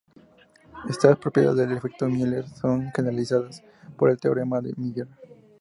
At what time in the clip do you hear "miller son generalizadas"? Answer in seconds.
2.07-3.61